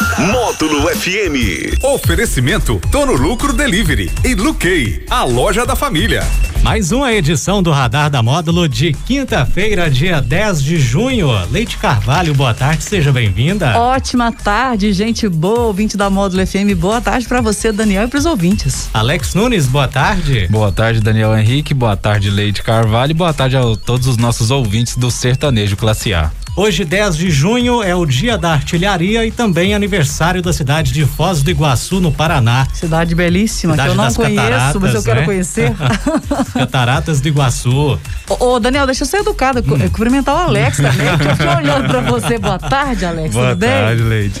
Módulo 0.00 0.88
FM. 0.94 1.82
Oferecimento 1.82 2.78
Tono 2.92 3.14
Lucro 3.14 3.54
Delivery 3.54 4.12
e 4.22 4.34
Luquei, 4.34 5.06
a 5.08 5.24
loja 5.24 5.64
da 5.64 5.74
família. 5.74 6.22
Mais 6.62 6.92
uma 6.92 7.14
edição 7.14 7.62
do 7.62 7.70
Radar 7.70 8.10
da 8.10 8.22
Módulo 8.22 8.68
de 8.68 8.92
quinta-feira, 8.92 9.88
dia 9.88 10.20
10 10.20 10.62
de 10.62 10.78
junho. 10.78 11.30
Leite 11.50 11.78
Carvalho, 11.78 12.34
boa 12.34 12.52
tarde, 12.52 12.84
seja 12.84 13.10
bem-vinda. 13.10 13.78
Ótima 13.78 14.30
tarde, 14.30 14.92
gente 14.92 15.26
boa, 15.30 15.60
ouvinte 15.60 15.96
da 15.96 16.10
Módulo 16.10 16.46
FM. 16.46 16.76
Boa 16.76 17.00
tarde 17.00 17.26
para 17.26 17.40
você, 17.40 17.72
Daniel, 17.72 18.04
e 18.04 18.08
para 18.08 18.18
os 18.18 18.26
ouvintes. 18.26 18.90
Alex 18.92 19.34
Nunes, 19.34 19.66
boa 19.66 19.88
tarde. 19.88 20.46
Boa 20.50 20.70
tarde, 20.70 21.00
Daniel 21.00 21.34
Henrique. 21.38 21.72
Boa 21.72 21.96
tarde, 21.96 22.28
Leite 22.28 22.62
Carvalho. 22.62 23.14
Boa 23.14 23.32
tarde 23.32 23.56
a 23.56 23.62
todos 23.76 24.06
os 24.06 24.18
nossos 24.18 24.50
ouvintes 24.50 24.94
do 24.94 25.10
Sertanejo 25.10 25.74
Classe 25.74 26.12
A. 26.12 26.30
Hoje, 26.56 26.86
10 26.86 27.18
de 27.18 27.30
junho, 27.30 27.82
é 27.82 27.94
o 27.94 28.06
dia 28.06 28.38
da 28.38 28.52
artilharia 28.52 29.26
e 29.26 29.30
também 29.30 29.74
aniversário 29.74 30.40
da 30.40 30.54
cidade 30.54 30.90
de 30.90 31.04
Foz 31.04 31.42
do 31.42 31.50
Iguaçu, 31.50 32.00
no 32.00 32.10
Paraná. 32.10 32.66
Cidade 32.72 33.14
belíssima, 33.14 33.74
cidade 33.74 33.90
que 33.90 33.94
eu 33.94 34.02
não 34.02 34.14
conheço, 34.14 34.80
mas 34.80 34.94
eu 34.94 35.02
quero 35.02 35.20
né? 35.20 35.26
conhecer. 35.26 35.74
Cataratas 36.54 37.20
do 37.20 37.28
Iguaçu. 37.28 38.00
Ô, 38.26 38.44
ô, 38.46 38.58
Daniel, 38.58 38.86
deixa 38.86 39.04
eu 39.04 39.06
ser 39.06 39.18
educado, 39.18 39.60
hum. 39.60 39.78
cumprimentar 39.90 40.34
o 40.34 40.38
Alex 40.38 40.78
também, 40.80 41.36
que 41.36 41.42
eu 41.42 41.56
olhando 41.58 41.88
pra 41.88 42.00
você. 42.00 42.38
Boa 42.38 42.58
tarde, 42.58 43.04
Alex. 43.04 43.34
Boa 43.34 43.50
tudo 43.50 43.60
tarde, 43.60 44.02
bem? 44.02 44.08
Leide. 44.08 44.40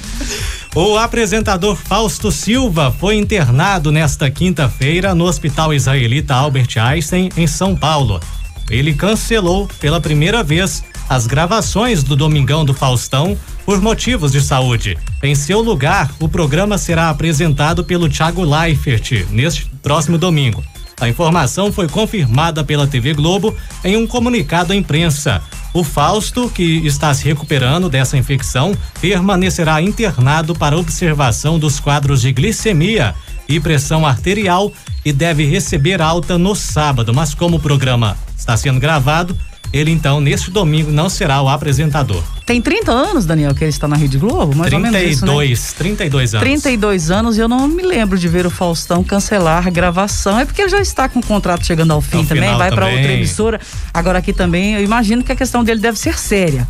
O 0.74 0.96
apresentador 0.96 1.76
Fausto 1.76 2.32
Silva 2.32 2.94
foi 2.98 3.16
internado 3.16 3.92
nesta 3.92 4.30
quinta-feira 4.30 5.14
no 5.14 5.24
Hospital 5.24 5.74
Israelita 5.74 6.34
Albert 6.34 6.78
Einstein, 6.78 7.28
em 7.36 7.46
São 7.46 7.76
Paulo. 7.76 8.20
Ele 8.70 8.94
cancelou 8.94 9.68
pela 9.78 10.00
primeira 10.00 10.42
vez 10.42 10.82
as 11.08 11.26
gravações 11.26 12.02
do 12.02 12.16
Domingão 12.16 12.64
do 12.64 12.74
Faustão 12.74 13.36
por 13.64 13.80
motivos 13.80 14.32
de 14.32 14.40
saúde. 14.40 14.98
Em 15.22 15.34
seu 15.34 15.60
lugar, 15.60 16.10
o 16.20 16.28
programa 16.28 16.78
será 16.78 17.10
apresentado 17.10 17.84
pelo 17.84 18.08
Thiago 18.08 18.42
Leifert 18.42 19.26
neste 19.30 19.66
próximo 19.82 20.18
domingo. 20.18 20.62
A 21.00 21.08
informação 21.08 21.70
foi 21.70 21.88
confirmada 21.88 22.64
pela 22.64 22.86
TV 22.86 23.12
Globo 23.12 23.54
em 23.84 23.96
um 23.96 24.06
comunicado 24.06 24.72
à 24.72 24.76
imprensa. 24.76 25.42
O 25.74 25.84
Fausto, 25.84 26.48
que 26.48 26.86
está 26.86 27.12
se 27.12 27.22
recuperando 27.24 27.90
dessa 27.90 28.16
infecção, 28.16 28.74
permanecerá 28.98 29.82
internado 29.82 30.54
para 30.54 30.78
observação 30.78 31.58
dos 31.58 31.78
quadros 31.78 32.22
de 32.22 32.32
glicemia 32.32 33.14
e 33.46 33.60
pressão 33.60 34.06
arterial 34.06 34.72
e 35.04 35.12
deve 35.12 35.44
receber 35.44 36.00
alta 36.00 36.38
no 36.38 36.54
sábado. 36.54 37.12
Mas 37.12 37.34
como 37.34 37.58
o 37.58 37.60
programa 37.60 38.16
está 38.36 38.56
sendo 38.56 38.80
gravado, 38.80 39.36
ele 39.72 39.90
então, 39.90 40.20
neste 40.20 40.50
domingo, 40.50 40.90
não 40.90 41.08
será 41.08 41.40
o 41.42 41.48
apresentador. 41.48 42.22
Tem 42.44 42.62
30 42.62 42.92
anos, 42.92 43.26
Daniel, 43.26 43.54
que 43.54 43.64
ele 43.64 43.70
está 43.70 43.88
na 43.88 43.96
Rede 43.96 44.18
Globo? 44.18 44.54
Mais 44.54 44.70
32, 44.70 44.72
ou 44.72 44.80
menos 44.80 45.50
isso, 45.50 45.72
né? 45.72 45.74
32 45.78 46.34
anos. 46.34 46.44
32 46.44 47.10
anos 47.10 47.36
e 47.36 47.40
eu 47.40 47.48
não 47.48 47.66
me 47.66 47.82
lembro 47.82 48.16
de 48.16 48.28
ver 48.28 48.46
o 48.46 48.50
Faustão 48.50 49.02
cancelar 49.02 49.66
a 49.66 49.70
gravação. 49.70 50.38
É 50.38 50.44
porque 50.44 50.62
ele 50.62 50.68
já 50.68 50.80
está 50.80 51.08
com 51.08 51.18
o 51.18 51.22
contrato 51.22 51.66
chegando 51.66 51.92
ao 51.92 52.00
fim 52.00 52.18
ao 52.18 52.24
também, 52.24 52.56
vai 52.56 52.70
para 52.70 52.86
outra 52.86 53.12
emissora. 53.12 53.60
Agora 53.92 54.18
aqui 54.18 54.32
também, 54.32 54.74
eu 54.74 54.84
imagino 54.84 55.24
que 55.24 55.32
a 55.32 55.36
questão 55.36 55.64
dele 55.64 55.80
deve 55.80 55.98
ser 55.98 56.16
séria. 56.18 56.66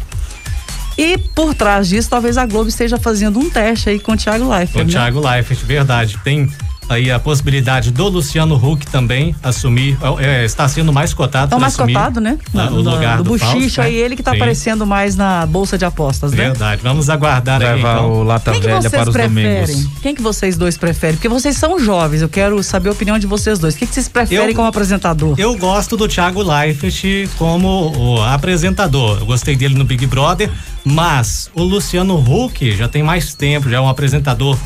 E 0.96 1.18
por 1.18 1.54
trás 1.54 1.88
disso, 1.88 2.08
talvez 2.08 2.38
a 2.38 2.46
Globo 2.46 2.70
esteja 2.70 2.96
fazendo 2.98 3.38
um 3.38 3.50
teste 3.50 3.90
aí 3.90 3.98
com 3.98 4.12
o 4.12 4.16
Thiago 4.16 4.48
Leifert. 4.48 4.72
Com 4.72 4.80
o 4.80 4.84
né? 4.84 4.90
Thiago 4.90 5.20
Leifert, 5.20 5.60
verdade. 5.62 6.18
Tem 6.24 6.50
aí 6.88 7.10
a 7.10 7.18
possibilidade 7.18 7.90
do 7.90 8.08
Luciano 8.08 8.54
Huck 8.54 8.86
também 8.86 9.34
assumir, 9.42 9.98
é, 10.18 10.44
está 10.44 10.68
sendo 10.68 10.92
mais 10.92 11.12
cotado 11.12 11.46
Está 11.46 11.58
mais 11.58 11.76
cotado, 11.76 12.20
né? 12.20 12.38
Na, 12.52 12.70
o 12.70 12.80
lugar 12.80 13.18
do, 13.18 13.24
do 13.24 13.30
Buchicho, 13.30 13.80
aí 13.80 13.94
ele 13.94 14.14
que 14.14 14.20
está 14.22 14.32
aparecendo 14.32 14.86
mais 14.86 15.16
na 15.16 15.46
bolsa 15.46 15.76
de 15.76 15.84
apostas, 15.84 16.32
né? 16.32 16.36
Verdade, 16.36 16.80
vamos 16.82 17.10
aguardar 17.10 17.62
aí 17.62 17.80
então. 17.80 18.10
o 18.12 18.22
Lata 18.22 18.52
Quem 18.52 18.60
Velha 18.60 18.90
para 18.90 19.02
os 19.02 19.10
preferem? 19.10 19.66
domingos. 19.66 20.00
Quem 20.00 20.14
que 20.14 20.22
vocês 20.22 20.56
dois 20.56 20.76
preferem? 20.76 21.16
Porque 21.16 21.28
vocês 21.28 21.56
são 21.56 21.78
jovens, 21.78 22.22
eu 22.22 22.28
quero 22.28 22.62
saber 22.62 22.88
a 22.88 22.92
opinião 22.92 23.18
de 23.18 23.26
vocês 23.26 23.58
dois. 23.58 23.74
O 23.74 23.78
que, 23.78 23.86
que 23.86 23.94
vocês 23.94 24.08
preferem 24.08 24.48
eu, 24.48 24.54
como 24.54 24.68
apresentador? 24.68 25.34
Eu 25.38 25.56
gosto 25.56 25.96
do 25.96 26.08
Thiago 26.08 26.42
Leifert 26.42 27.28
como 27.36 27.92
o 27.96 28.22
apresentador. 28.22 29.18
Eu 29.18 29.26
gostei 29.26 29.56
dele 29.56 29.74
no 29.74 29.84
Big 29.84 30.06
Brother, 30.06 30.50
mas 30.84 31.50
o 31.54 31.62
Luciano 31.62 32.16
Huck 32.16 32.72
já 32.72 32.88
tem 32.88 33.02
mais 33.02 33.34
tempo, 33.34 33.68
já 33.68 33.78
é 33.78 33.80
um 33.80 33.88
apresentador 33.88 34.56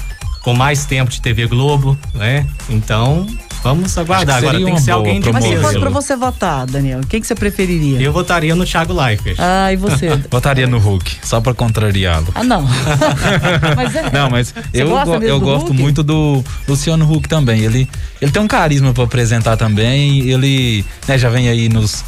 com 0.42 0.54
mais 0.54 0.84
tempo 0.84 1.10
de 1.10 1.20
TV 1.20 1.46
Globo, 1.46 1.98
né? 2.14 2.46
Então, 2.68 3.26
vamos 3.62 3.96
aguardar. 3.98 4.38
Agora 4.38 4.58
tem 4.58 4.74
que 4.74 4.80
ser 4.80 4.92
alguém 4.92 5.20
de 5.20 5.30
Mas 5.30 5.44
se 5.44 5.56
fosse 5.56 5.78
pra 5.78 5.90
você 5.90 6.16
votar, 6.16 6.66
Daniel, 6.66 7.00
quem 7.08 7.20
que 7.20 7.26
você 7.26 7.34
preferiria? 7.34 8.00
Eu 8.00 8.12
votaria 8.12 8.54
no 8.54 8.64
Thiago 8.64 8.92
Leifert. 8.92 9.36
Ah, 9.38 9.72
e 9.72 9.76
você? 9.76 10.08
votaria 10.30 10.66
no 10.66 10.78
Hulk, 10.78 11.18
só 11.22 11.40
pra 11.40 11.52
contrariá-lo. 11.52 12.28
Ah, 12.34 12.42
não. 12.42 12.62
mas 13.76 13.94
é, 13.94 14.10
não, 14.10 14.30
mas 14.30 14.54
eu, 14.72 14.88
go, 14.88 15.14
eu 15.22 15.40
gosto 15.40 15.68
Hulk? 15.68 15.80
muito 15.80 16.02
do 16.02 16.42
Luciano 16.66 17.10
Huck 17.10 17.28
também. 17.28 17.60
Ele, 17.60 17.88
ele 18.20 18.30
tem 18.30 18.42
um 18.42 18.48
carisma 18.48 18.94
pra 18.94 19.04
apresentar 19.04 19.56
também. 19.56 20.20
Ele 20.28 20.84
né, 21.06 21.18
já 21.18 21.28
vem 21.28 21.48
aí 21.48 21.68
nos 21.68 22.02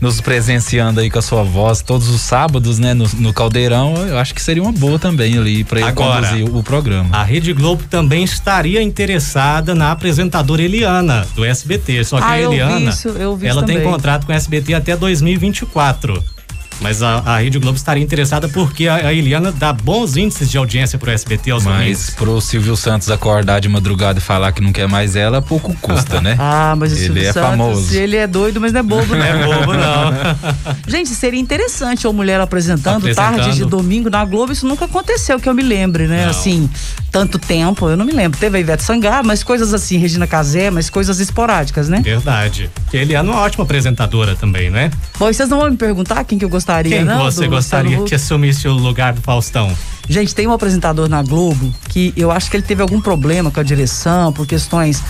nos 0.00 0.20
presenciando 0.20 1.00
aí 1.00 1.10
com 1.10 1.18
a 1.18 1.22
sua 1.22 1.42
voz 1.42 1.82
todos 1.82 2.08
os 2.08 2.20
sábados, 2.20 2.78
né, 2.78 2.94
no, 2.94 3.08
no 3.18 3.32
Caldeirão, 3.32 3.94
eu 4.06 4.18
acho 4.18 4.34
que 4.34 4.42
seria 4.42 4.62
uma 4.62 4.72
boa 4.72 4.98
também 4.98 5.36
ali 5.36 5.64
para 5.64 5.80
ele 5.80 5.88
Agora, 5.88 6.26
conduzir 6.26 6.48
o, 6.48 6.58
o 6.58 6.62
programa. 6.62 7.08
A 7.12 7.22
Rede 7.22 7.52
Globo 7.52 7.82
também 7.90 8.22
estaria 8.24 8.82
interessada 8.82 9.74
na 9.74 9.92
apresentadora 9.92 10.62
Eliana 10.62 11.26
do 11.34 11.44
SBT, 11.44 12.04
só 12.04 12.18
que 12.18 12.24
ah, 12.24 12.30
a 12.30 12.40
Eliana, 12.40 12.90
isso, 12.90 13.08
ela 13.42 13.60
também. 13.60 13.78
tem 13.78 13.84
contrato 13.84 14.26
com 14.26 14.32
o 14.32 14.34
SBT 14.34 14.74
até 14.74 14.96
2024. 14.96 16.37
Mas 16.80 17.02
a, 17.02 17.22
a 17.24 17.38
Rede 17.38 17.58
Globo 17.58 17.76
estaria 17.76 18.02
interessada 18.02 18.48
porque 18.48 18.86
a, 18.86 19.08
a 19.08 19.12
Eliana 19.12 19.50
dá 19.50 19.72
bons 19.72 20.16
índices 20.16 20.50
de 20.50 20.56
audiência 20.58 20.98
pro 20.98 21.10
SBT 21.10 21.50
aos 21.50 21.64
Mas 21.64 21.74
domingos. 21.78 22.10
pro 22.10 22.40
Silvio 22.40 22.76
Santos 22.76 23.10
acordar 23.10 23.60
de 23.60 23.68
madrugada 23.68 24.18
e 24.18 24.22
falar 24.22 24.52
que 24.52 24.60
não 24.60 24.72
quer 24.72 24.86
mais 24.86 25.16
ela, 25.16 25.42
pouco 25.42 25.74
custa, 25.80 26.20
né? 26.20 26.36
ah, 26.40 26.74
mas 26.76 26.92
o 26.92 26.94
ele 26.96 27.04
Silvio 27.04 27.22
é 27.28 27.32
Santos, 27.32 27.50
famoso. 27.50 27.94
ele 27.96 28.16
é 28.16 28.26
doido, 28.26 28.60
mas 28.60 28.72
não 28.72 28.80
é 28.80 28.82
bobo, 28.82 29.14
não. 29.16 29.24
é 29.24 29.44
bobo, 29.44 29.72
não. 29.72 30.76
Gente, 30.86 31.10
seria 31.10 31.40
interessante 31.40 32.06
uma 32.06 32.12
mulher 32.12 32.40
apresentando, 32.40 32.98
apresentando 32.98 33.36
tarde 33.36 33.56
de 33.56 33.64
domingo 33.64 34.08
na 34.08 34.24
Globo, 34.24 34.52
isso 34.52 34.66
nunca 34.66 34.84
aconteceu, 34.84 35.40
que 35.40 35.48
eu 35.48 35.54
me 35.54 35.62
lembre, 35.62 36.06
né? 36.06 36.24
Não. 36.24 36.30
Assim, 36.30 36.68
tanto 37.10 37.38
tempo, 37.38 37.88
eu 37.88 37.96
não 37.96 38.04
me 38.04 38.12
lembro. 38.12 38.38
Teve 38.38 38.58
a 38.58 38.60
Ivete 38.60 38.82
Sangá, 38.82 39.22
mas 39.24 39.42
coisas 39.42 39.72
assim, 39.74 39.96
Regina 39.98 40.26
Casé, 40.26 40.70
mas 40.70 40.90
coisas 40.90 41.18
esporádicas, 41.20 41.88
né? 41.88 42.00
Verdade. 42.00 42.70
Que 42.90 42.98
Eliana 42.98 43.30
é 43.30 43.32
uma 43.32 43.40
ótima 43.42 43.64
apresentadora 43.64 44.36
também, 44.36 44.70
né? 44.70 44.90
Bom, 45.18 45.32
vocês 45.32 45.48
não 45.48 45.58
vão 45.58 45.70
me 45.70 45.76
perguntar 45.76 46.24
quem 46.24 46.38
que 46.38 46.44
eu 46.44 46.48
gostaria, 46.68 46.96
quem 46.96 47.04
não? 47.04 47.24
Você 47.24 47.48
gostaria 47.48 48.02
que 48.02 48.14
assumisse 48.14 48.68
o 48.68 48.72
lugar 48.72 49.14
do 49.14 49.22
Faustão? 49.22 49.74
Gente, 50.08 50.34
tem 50.34 50.46
um 50.46 50.52
apresentador 50.52 51.08
na 51.08 51.22
Globo 51.22 51.72
que 51.88 52.12
eu 52.16 52.30
acho 52.30 52.50
que 52.50 52.56
ele 52.56 52.64
teve 52.64 52.80
algum 52.80 53.00
problema 53.00 53.50
com 53.50 53.60
a 53.60 53.62
direção, 53.62 54.32
por 54.32 54.46
questões 54.46 55.02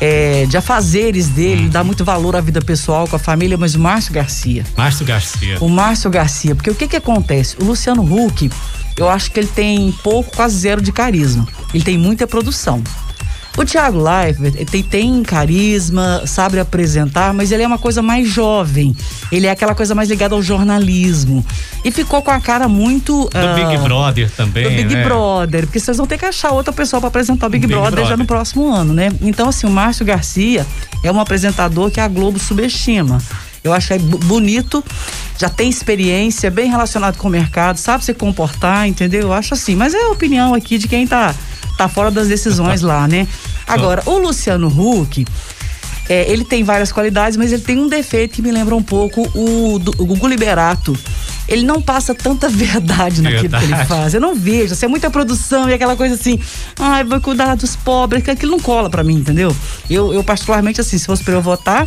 é, 0.00 0.46
de 0.46 0.56
afazeres 0.56 1.28
dele, 1.28 1.66
hum. 1.66 1.68
dá 1.68 1.84
muito 1.84 2.04
valor 2.04 2.36
à 2.36 2.40
vida 2.40 2.60
pessoal, 2.60 3.06
com 3.06 3.16
a 3.16 3.18
família, 3.18 3.56
mas 3.56 3.74
o 3.74 3.80
Márcio 3.80 4.12
Garcia. 4.12 4.64
Márcio 4.76 5.04
Garcia. 5.04 5.58
O 5.60 5.68
Márcio 5.68 6.10
Garcia, 6.10 6.54
porque 6.54 6.70
o 6.70 6.74
que 6.74 6.88
que 6.88 6.96
acontece? 6.96 7.56
O 7.60 7.64
Luciano 7.64 8.02
Huck, 8.02 8.50
eu 8.96 9.08
acho 9.08 9.30
que 9.30 9.40
ele 9.40 9.48
tem 9.48 9.92
pouco, 10.02 10.34
quase 10.34 10.56
zero 10.56 10.80
de 10.80 10.90
carisma. 10.90 11.46
Ele 11.74 11.84
tem 11.84 11.98
muita 11.98 12.26
produção. 12.26 12.82
O 13.56 13.64
Thiago 13.64 13.98
Leifert 14.02 14.66
tem, 14.70 14.82
tem 14.82 15.22
carisma, 15.22 16.22
sabe 16.26 16.60
apresentar, 16.60 17.32
mas 17.32 17.50
ele 17.50 17.62
é 17.62 17.66
uma 17.66 17.78
coisa 17.78 18.02
mais 18.02 18.28
jovem. 18.28 18.94
Ele 19.32 19.46
é 19.46 19.50
aquela 19.50 19.74
coisa 19.74 19.94
mais 19.94 20.10
ligada 20.10 20.34
ao 20.34 20.42
jornalismo. 20.42 21.44
E 21.82 21.90
ficou 21.90 22.20
com 22.20 22.30
a 22.30 22.38
cara 22.38 22.68
muito. 22.68 23.30
Do 23.30 23.38
uh, 23.38 23.54
Big 23.54 23.82
Brother 23.82 24.30
também. 24.30 24.64
Do 24.64 24.70
Big 24.70 24.94
né? 24.94 25.04
Brother, 25.04 25.66
porque 25.66 25.80
vocês 25.80 25.96
vão 25.96 26.06
ter 26.06 26.18
que 26.18 26.26
achar 26.26 26.50
outra 26.50 26.72
pessoa 26.72 27.00
para 27.00 27.08
apresentar 27.08 27.46
o 27.46 27.50
Big, 27.50 27.66
Big 27.66 27.72
Brother, 27.72 27.92
Brother, 27.92 28.10
já 28.10 28.16
no 28.16 28.26
próximo 28.26 28.70
ano, 28.72 28.92
né? 28.92 29.10
Então, 29.22 29.48
assim, 29.48 29.66
o 29.66 29.70
Márcio 29.70 30.04
Garcia 30.04 30.66
é 31.02 31.10
um 31.10 31.18
apresentador 31.18 31.90
que 31.90 32.00
a 32.00 32.08
Globo 32.08 32.38
subestima. 32.38 33.22
Eu 33.66 33.72
acho 33.72 33.92
é 33.92 33.98
bonito, 33.98 34.84
já 35.38 35.48
tem 35.48 35.68
experiência, 35.68 36.50
bem 36.50 36.70
relacionado 36.70 37.16
com 37.16 37.28
o 37.28 37.30
mercado, 37.30 37.78
sabe 37.78 38.04
se 38.04 38.14
comportar, 38.14 38.86
entendeu? 38.88 39.22
Eu 39.22 39.32
acho 39.32 39.54
assim, 39.54 39.74
mas 39.74 39.94
é 39.94 40.02
a 40.02 40.10
opinião 40.10 40.54
aqui 40.54 40.78
de 40.78 40.88
quem 40.88 41.06
tá 41.06 41.34
tá 41.76 41.88
fora 41.88 42.10
das 42.10 42.28
decisões 42.28 42.80
lá, 42.80 43.06
né? 43.06 43.28
Agora, 43.66 44.02
o 44.06 44.18
Luciano 44.18 44.68
Huck, 44.68 45.26
é, 46.08 46.30
ele 46.30 46.44
tem 46.44 46.62
várias 46.62 46.92
qualidades, 46.92 47.36
mas 47.36 47.52
ele 47.52 47.62
tem 47.62 47.78
um 47.78 47.88
defeito 47.88 48.34
que 48.34 48.42
me 48.42 48.50
lembra 48.50 48.74
um 48.74 48.82
pouco 48.82 49.22
o, 49.34 49.78
do, 49.78 49.90
o 49.98 50.06
Gugu 50.06 50.28
Liberato. 50.28 50.96
Ele 51.48 51.62
não 51.62 51.80
passa 51.80 52.14
tanta 52.14 52.48
verdade 52.50 53.22
naquilo 53.22 53.42
verdade. 53.42 53.66
que 53.66 53.72
ele 53.72 53.84
faz. 53.84 54.14
Eu 54.14 54.20
não 54.20 54.34
vejo. 54.34 54.72
Assim, 54.72 54.86
é 54.86 54.88
muita 54.88 55.10
produção 55.10 55.68
e 55.68 55.74
aquela 55.74 55.96
coisa 55.96 56.14
assim, 56.14 56.40
ai, 56.78 57.04
vai 57.04 57.20
cuidar 57.20 57.54
dos 57.56 57.76
pobres, 57.76 58.22
que 58.22 58.30
aquilo 58.30 58.52
não 58.52 58.60
cola 58.60 58.88
para 58.88 59.02
mim, 59.02 59.14
entendeu? 59.14 59.54
Eu, 59.90 60.14
eu, 60.14 60.22
particularmente, 60.24 60.80
assim, 60.80 60.96
se 60.96 61.06
fosse 61.06 61.22
pra 61.22 61.34
eu 61.34 61.42
votar, 61.42 61.86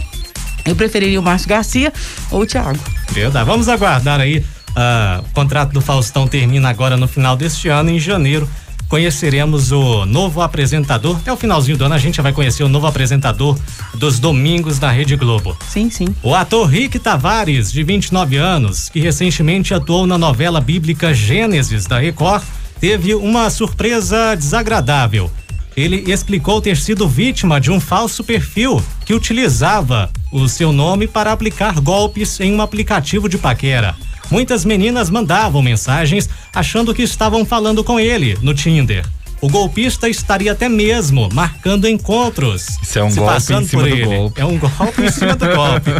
eu 0.69 0.75
preferiria 0.75 1.19
o 1.19 1.23
Márcio 1.23 1.49
Garcia 1.49 1.91
ou 2.31 2.41
o 2.41 2.45
Thiago. 2.45 2.79
Verdade. 3.11 3.45
Vamos 3.45 3.67
aguardar 3.69 4.19
aí. 4.19 4.39
Uh, 4.69 5.21
o 5.21 5.33
contrato 5.33 5.71
do 5.71 5.81
Faustão 5.81 6.27
termina 6.27 6.69
agora 6.69 6.95
no 6.95 7.07
final 7.07 7.35
deste 7.35 7.67
ano, 7.67 7.89
em 7.89 7.99
janeiro 7.99 8.47
conheceremos 8.89 9.71
o 9.71 10.05
novo 10.05 10.41
apresentador. 10.41 11.15
Até 11.17 11.31
o 11.31 11.37
finalzinho 11.37 11.77
do 11.77 11.85
ano 11.85 11.93
a 11.93 11.99
gente 11.99 12.19
vai 12.21 12.33
conhecer 12.33 12.63
o 12.63 12.67
novo 12.67 12.87
apresentador 12.87 13.57
dos 13.93 14.19
domingos 14.19 14.79
da 14.79 14.89
Rede 14.89 15.15
Globo. 15.15 15.55
Sim, 15.69 15.89
sim. 15.91 16.07
O 16.23 16.33
ator 16.33 16.67
Rick 16.67 16.97
Tavares, 16.97 17.71
de 17.71 17.83
29 17.83 18.37
anos, 18.37 18.89
que 18.89 18.99
recentemente 18.99 19.73
atuou 19.73 20.07
na 20.07 20.17
novela 20.17 20.59
bíblica 20.59 21.13
Gênesis 21.13 21.85
da 21.85 21.99
Record, 21.99 22.43
teve 22.81 23.13
uma 23.13 23.49
surpresa 23.51 24.35
desagradável. 24.35 25.29
Ele 25.79 26.11
explicou 26.11 26.59
ter 26.59 26.75
sido 26.75 27.07
vítima 27.07 27.57
de 27.57 27.71
um 27.71 27.79
falso 27.79 28.21
perfil 28.21 28.83
que 29.05 29.13
utilizava 29.13 30.11
o 30.29 30.45
seu 30.49 30.73
nome 30.73 31.07
para 31.07 31.31
aplicar 31.31 31.79
golpes 31.79 32.37
em 32.41 32.53
um 32.53 32.61
aplicativo 32.61 33.29
de 33.29 33.37
paquera. 33.37 33.95
Muitas 34.29 34.65
meninas 34.65 35.09
mandavam 35.09 35.61
mensagens 35.61 36.29
achando 36.53 36.93
que 36.93 37.01
estavam 37.01 37.45
falando 37.45 37.81
com 37.81 37.97
ele 37.97 38.37
no 38.41 38.53
Tinder. 38.53 39.05
O 39.41 39.49
golpista 39.49 40.09
estaria 40.09 40.51
até 40.51 40.67
mesmo 40.67 41.29
marcando 41.33 41.87
encontros. 41.87 42.67
Isso 42.81 42.99
é 42.99 43.03
um 43.03 43.15
golpe 43.15 43.53
em 43.53 43.65
cima 43.65 43.81
do 43.83 43.87
ele. 43.87 44.05
golpe. 44.05 44.41
É 44.41 44.45
um 44.45 44.57
golpe 44.57 45.01
em 45.01 45.11
cima 45.11 45.35
do 45.35 45.45
golpe. 45.45 45.91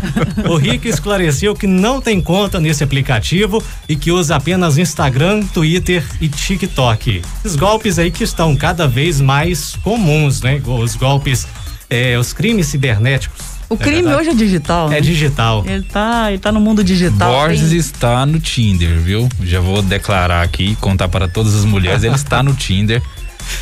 O 0.50 0.56
Rick 0.58 0.88
esclareceu 0.88 1.56
que 1.56 1.66
não 1.68 2.02
tem 2.02 2.20
conta 2.20 2.60
nesse 2.60 2.84
aplicativo 2.84 3.64
e 3.88 3.96
que 3.96 4.12
usa 4.12 4.36
apenas 4.36 4.78
Instagram, 4.78 5.42
Twitter 5.54 6.04
e 6.20 6.28
TikTok. 6.28 7.22
Os 7.44 7.56
golpes 7.56 7.98
aí 7.98 8.12
que 8.12 8.24
estão 8.24 8.56
cada 8.56 8.88
vez 8.88 9.22
mais 9.22 9.76
comuns, 9.84 10.42
né? 10.42 10.62
Os 10.66 10.96
golpes, 10.96 11.48
eh, 11.90 12.18
os 12.18 12.34
crimes 12.34 12.68
cibernéticos 12.68 13.60
o 13.70 13.78
crime 13.78 14.10
é 14.10 14.18
hoje 14.18 14.30
é 14.32 14.34
digital. 14.34 14.88
É 14.88 14.96
né? 14.96 15.02
digital. 15.02 15.64
Ele 15.66 15.84
tá, 15.84 16.32
ele 16.32 16.40
tá 16.40 16.52
no 16.52 16.60
mundo 16.60 16.84
digital. 16.84 17.32
Borges 17.32 17.70
tem... 17.70 17.78
está 17.78 18.26
no 18.26 18.40
Tinder, 18.40 19.00
viu? 19.00 19.30
Já 19.44 19.60
vou 19.60 19.84
declarar 19.84 20.42
aqui, 20.42 20.76
contar 20.78 21.08
para 21.08 21.28
todas 21.28 21.54
as 21.54 21.66
mulheres, 21.66 22.04
ele 22.04 22.16
está 22.16 22.42
no 22.42 22.56
Tinder. 22.56 23.02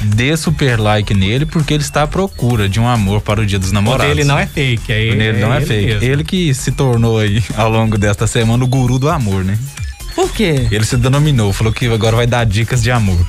Dê 0.01 0.35
super 0.37 0.79
like 0.79 1.13
nele 1.13 1.45
porque 1.45 1.73
ele 1.73 1.83
está 1.83 2.03
à 2.03 2.07
procura 2.07 2.67
de 2.67 2.79
um 2.79 2.87
amor 2.87 3.21
para 3.21 3.41
o 3.41 3.45
Dia 3.45 3.59
dos 3.59 3.71
Namorados. 3.71 4.11
Ele 4.11 4.23
não 4.23 4.37
é 4.37 4.45
fake, 4.45 4.91
é 4.91 5.01
ele, 5.01 5.23
ele 5.23 5.39
não 5.39 5.53
é, 5.53 5.57
é 5.57 5.61
fake. 5.61 5.85
Mesmo. 5.85 6.03
Ele 6.03 6.23
que 6.23 6.53
se 6.53 6.71
tornou 6.71 7.19
aí 7.19 7.43
ao 7.55 7.69
longo 7.69 7.97
desta 7.97 8.27
semana 8.27 8.63
o 8.63 8.67
guru 8.67 8.99
do 8.99 9.09
amor, 9.09 9.43
né? 9.43 9.57
Por 10.15 10.31
quê? 10.31 10.67
Ele 10.71 10.85
se 10.85 10.97
denominou, 10.97 11.53
falou 11.53 11.71
que 11.71 11.85
agora 11.85 12.15
vai 12.15 12.25
dar 12.25 12.43
dicas 12.43 12.81
de 12.81 12.89
amor. 12.89 13.25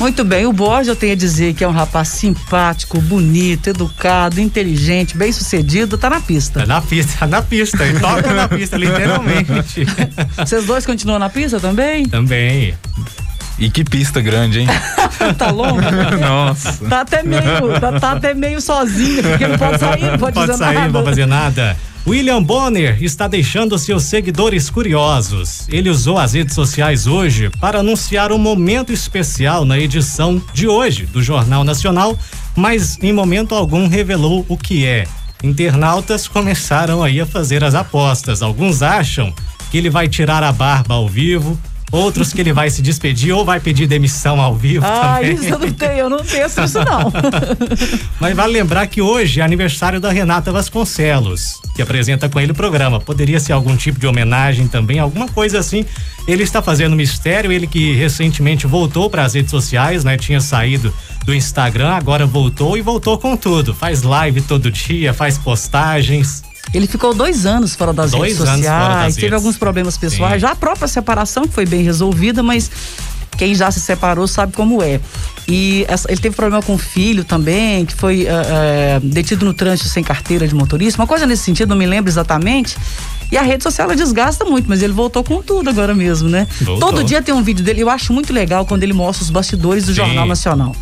Muito 0.00 0.24
bem, 0.24 0.46
o 0.46 0.52
Borges 0.52 0.86
eu 0.88 0.94
tenho 0.94 1.12
a 1.12 1.16
dizer 1.16 1.54
que 1.54 1.64
é 1.64 1.68
um 1.68 1.72
rapaz 1.72 2.08
simpático, 2.08 3.00
bonito, 3.00 3.70
educado, 3.70 4.40
inteligente, 4.40 5.16
bem 5.16 5.32
sucedido, 5.32 5.98
tá 5.98 6.08
na 6.08 6.20
pista. 6.20 6.60
Tá 6.60 6.66
na 6.66 6.80
pista, 6.80 7.18
tá 7.18 7.26
na 7.26 7.42
pista, 7.42 7.84
ele 7.84 7.98
toca 7.98 8.32
na 8.32 8.46
pista, 8.48 8.76
literalmente. 8.76 9.50
Vocês 10.38 10.66
dois 10.66 10.86
continuam 10.86 11.18
na 11.18 11.28
pista 11.28 11.58
também? 11.58 12.06
Também. 12.06 12.74
E 13.58 13.68
que 13.70 13.82
pista 13.82 14.20
grande, 14.20 14.60
hein? 14.60 14.68
tá 15.36 15.50
longo? 15.50 15.80
Nossa. 16.20 16.84
Tá 16.86 17.00
até 17.00 17.22
meio, 17.22 17.80
tá, 17.80 17.98
tá, 17.98 18.12
até 18.12 18.32
meio 18.32 18.60
sozinho, 18.60 19.22
porque 19.22 19.48
não 19.48 19.58
pode 19.58 19.80
sair, 19.80 20.02
não 20.02 20.18
pode, 20.18 20.34
pode 20.34 20.46
fazer 20.46 20.56
sair, 20.56 20.74
nada. 20.74 20.86
Não 20.86 20.92
pode 20.92 21.06
fazer 21.06 21.26
nada. 21.26 21.76
William 22.06 22.42
Bonner 22.42 23.02
está 23.02 23.28
deixando 23.28 23.78
seus 23.78 24.04
seguidores 24.04 24.70
curiosos. 24.70 25.68
Ele 25.68 25.90
usou 25.90 26.18
as 26.18 26.32
redes 26.32 26.54
sociais 26.54 27.06
hoje 27.06 27.50
para 27.60 27.80
anunciar 27.80 28.32
um 28.32 28.38
momento 28.38 28.92
especial 28.92 29.64
na 29.64 29.78
edição 29.78 30.40
de 30.54 30.66
hoje 30.66 31.04
do 31.04 31.22
Jornal 31.22 31.64
Nacional, 31.64 32.16
mas 32.56 32.96
em 33.02 33.12
momento 33.12 33.54
algum 33.54 33.88
revelou 33.88 34.46
o 34.48 34.56
que 34.56 34.86
é. 34.86 35.04
Internautas 35.42 36.26
começaram 36.26 37.02
aí 37.02 37.20
a 37.20 37.26
fazer 37.26 37.62
as 37.62 37.74
apostas. 37.74 38.40
Alguns 38.40 38.82
acham 38.82 39.32
que 39.70 39.76
ele 39.76 39.90
vai 39.90 40.08
tirar 40.08 40.42
a 40.42 40.50
barba 40.50 40.94
ao 40.94 41.08
vivo, 41.08 41.58
Outros 41.90 42.32
que 42.32 42.40
ele 42.40 42.52
vai 42.52 42.68
se 42.68 42.82
despedir 42.82 43.32
ou 43.32 43.44
vai 43.44 43.60
pedir 43.60 43.86
demissão 43.86 44.40
ao 44.40 44.54
vivo 44.54 44.84
ah, 44.86 45.16
também. 45.16 45.34
isso 45.34 45.44
eu 45.44 45.58
não 45.58 45.72
tenho, 45.72 45.92
eu 45.92 46.10
não 46.10 46.18
tenho 46.18 46.46
isso 46.46 46.60
não. 46.60 47.12
Mas 48.20 48.36
vale 48.36 48.52
lembrar 48.52 48.86
que 48.86 49.00
hoje 49.00 49.40
é 49.40 49.44
aniversário 49.44 49.98
da 49.98 50.10
Renata 50.10 50.52
Vasconcelos, 50.52 51.60
que 51.74 51.80
apresenta 51.80 52.28
com 52.28 52.38
ele 52.38 52.52
o 52.52 52.54
programa. 52.54 53.00
Poderia 53.00 53.40
ser 53.40 53.52
algum 53.52 53.74
tipo 53.76 53.98
de 53.98 54.06
homenagem 54.06 54.68
também, 54.68 54.98
alguma 54.98 55.28
coisa 55.28 55.58
assim. 55.58 55.84
Ele 56.26 56.42
está 56.42 56.60
fazendo 56.60 56.94
mistério, 56.94 57.50
ele 57.50 57.66
que 57.66 57.94
recentemente 57.94 58.66
voltou 58.66 59.08
para 59.08 59.24
as 59.24 59.32
redes 59.32 59.50
sociais, 59.50 60.04
né? 60.04 60.18
Tinha 60.18 60.40
saído 60.40 60.92
do 61.24 61.34
Instagram, 61.34 61.90
agora 61.90 62.26
voltou 62.26 62.76
e 62.76 62.82
voltou 62.82 63.16
com 63.16 63.34
tudo. 63.34 63.74
Faz 63.74 64.02
live 64.02 64.42
todo 64.42 64.70
dia, 64.70 65.14
faz 65.14 65.38
postagens. 65.38 66.42
Ele 66.72 66.86
ficou 66.86 67.14
dois 67.14 67.46
anos 67.46 67.74
fora 67.74 67.92
das 67.92 68.10
dois 68.10 68.22
redes 68.32 68.38
sociais, 68.38 68.64
das 68.64 69.14
teve 69.14 69.26
redes. 69.28 69.34
alguns 69.34 69.56
problemas 69.56 69.96
pessoais. 69.96 70.34
Sim. 70.34 70.40
Já 70.40 70.50
a 70.50 70.56
própria 70.56 70.88
separação 70.88 71.44
foi 71.48 71.64
bem 71.64 71.82
resolvida, 71.82 72.42
mas 72.42 72.70
quem 73.38 73.54
já 73.54 73.70
se 73.70 73.80
separou 73.80 74.26
sabe 74.26 74.52
como 74.52 74.82
é. 74.82 75.00
E 75.46 75.86
essa, 75.88 76.10
ele 76.10 76.20
teve 76.20 76.34
problema 76.34 76.60
com 76.60 76.74
o 76.74 76.78
filho 76.78 77.24
também, 77.24 77.86
que 77.86 77.94
foi 77.94 78.24
uh, 78.24 78.26
uh, 78.26 79.00
detido 79.00 79.46
no 79.46 79.54
trânsito 79.54 79.88
sem 79.88 80.02
carteira 80.02 80.46
de 80.46 80.54
motorista, 80.54 81.00
uma 81.00 81.06
coisa 81.06 81.24
nesse 81.24 81.44
sentido, 81.44 81.70
não 81.70 81.76
me 81.76 81.86
lembro 81.86 82.10
exatamente. 82.10 82.76
E 83.30 83.36
a 83.36 83.42
rede 83.42 83.62
social 83.62 83.86
ela 83.86 83.96
desgasta 83.96 84.44
muito, 84.44 84.66
mas 84.68 84.82
ele 84.82 84.92
voltou 84.92 85.22
com 85.22 85.42
tudo 85.42 85.70
agora 85.70 85.94
mesmo, 85.94 86.28
né? 86.28 86.46
Voltou. 86.60 86.90
Todo 86.90 87.04
dia 87.04 87.22
tem 87.22 87.34
um 87.34 87.42
vídeo 87.42 87.64
dele. 87.64 87.82
Eu 87.82 87.90
acho 87.90 88.12
muito 88.12 88.32
legal 88.32 88.64
quando 88.66 88.82
ele 88.82 88.94
mostra 88.94 89.22
os 89.22 89.30
bastidores 89.30 89.84
do 89.84 89.92
Sim. 89.92 89.96
Jornal 89.96 90.26
Nacional 90.26 90.74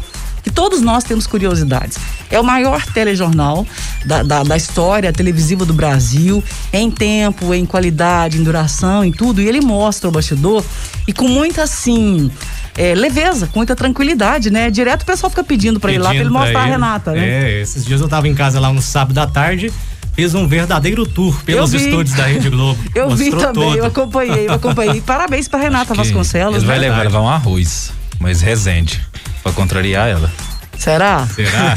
que 0.46 0.50
todos 0.52 0.80
nós 0.80 1.02
temos 1.02 1.26
curiosidades. 1.26 1.98
É 2.30 2.40
o 2.40 2.44
maior 2.44 2.84
telejornal 2.86 3.66
da, 4.04 4.22
da, 4.22 4.42
da, 4.42 4.56
história 4.56 5.12
televisiva 5.12 5.64
do 5.64 5.72
Brasil, 5.72 6.42
em 6.72 6.90
tempo, 6.90 7.54
em 7.54 7.64
qualidade, 7.64 8.38
em 8.38 8.42
duração, 8.42 9.04
em 9.04 9.12
tudo. 9.12 9.40
E 9.40 9.48
ele 9.48 9.60
mostra 9.60 10.08
o 10.08 10.12
bastidor 10.12 10.64
e 11.06 11.12
com 11.12 11.28
muita 11.28 11.62
assim. 11.62 12.30
É, 12.78 12.94
leveza, 12.94 13.46
com 13.46 13.58
muita 13.58 13.74
tranquilidade, 13.74 14.50
né? 14.50 14.70
Direto 14.70 15.02
o 15.02 15.06
pessoal 15.06 15.30
fica 15.30 15.42
pedindo 15.42 15.80
para 15.80 15.92
ir 15.92 15.98
lá 15.98 16.10
pra 16.10 16.18
ele 16.18 16.28
mostrar 16.28 16.60
a 16.60 16.66
Renata, 16.66 17.12
né? 17.12 17.26
É, 17.26 17.60
esses 17.62 17.86
dias 17.86 18.02
eu 18.02 18.08
tava 18.08 18.28
em 18.28 18.34
casa 18.34 18.60
lá 18.60 18.70
no 18.70 18.82
sábado 18.82 19.16
à 19.18 19.26
tarde 19.26 19.72
fez 20.16 20.34
um 20.34 20.48
verdadeiro 20.48 21.06
tour 21.06 21.42
pelos 21.44 21.74
estúdios 21.74 22.16
da 22.16 22.24
Rede 22.24 22.48
Globo. 22.48 22.82
Eu 22.94 23.10
vi 23.10 23.30
também, 23.30 23.52
todo. 23.52 23.76
eu 23.76 23.84
acompanhei, 23.84 24.48
eu 24.48 24.54
acompanhei. 24.54 25.00
Parabéns 25.04 25.46
para 25.46 25.60
Renata 25.60 25.92
Vasconcelos. 25.92 26.56
Ele 26.56 26.66
vai 26.66 26.78
né? 26.78 26.88
levar, 26.88 27.02
levar 27.02 27.20
um 27.20 27.28
arroz, 27.28 27.92
mas 28.18 28.40
resende. 28.40 29.02
Pra 29.42 29.52
contrariar 29.52 30.08
ela. 30.08 30.32
Será? 30.78 31.26
Será? 31.26 31.76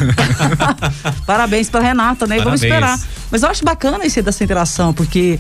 Parabéns 1.26 1.70
pra 1.70 1.82
Renata, 1.82 2.26
né? 2.28 2.38
Parabéns. 2.38 2.44
Vamos 2.44 2.64
esperar. 2.64 3.00
Mas 3.32 3.44
eu 3.44 3.50
acho 3.50 3.64
bacana 3.64 4.06
esse 4.06 4.22
dessa 4.22 4.44
interação, 4.44 4.94
porque 4.94 5.40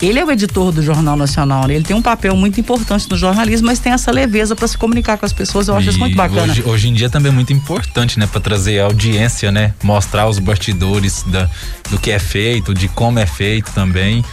ele 0.00 0.18
é 0.18 0.24
o 0.24 0.30
editor 0.30 0.72
do 0.72 0.82
Jornal 0.82 1.14
Nacional, 1.14 1.66
né? 1.66 1.74
Ele 1.74 1.84
tem 1.84 1.94
um 1.94 2.00
papel 2.00 2.34
muito 2.34 2.58
importante 2.58 3.06
no 3.10 3.18
jornalismo, 3.18 3.66
mas 3.66 3.78
tem 3.78 3.92
essa 3.92 4.10
leveza 4.10 4.56
para 4.56 4.66
se 4.66 4.78
comunicar 4.78 5.18
com 5.18 5.26
as 5.26 5.32
pessoas. 5.32 5.68
Eu 5.68 5.76
acho 5.76 5.88
e 5.88 5.90
isso 5.90 5.98
muito 5.98 6.16
bacana. 6.16 6.52
Hoje, 6.52 6.62
hoje, 6.64 6.88
em 6.88 6.94
dia 6.94 7.10
também 7.10 7.30
é 7.30 7.34
muito 7.34 7.52
importante, 7.52 8.18
né? 8.18 8.26
Para 8.26 8.40
trazer 8.40 8.80
audiência, 8.80 9.52
né? 9.52 9.74
Mostrar 9.82 10.26
os 10.26 10.38
bastidores 10.38 11.22
da, 11.26 11.50
do 11.90 11.98
que 11.98 12.10
é 12.10 12.18
feito, 12.18 12.72
de 12.72 12.88
como 12.88 13.18
é 13.18 13.26
feito 13.26 13.70
também 13.72 14.24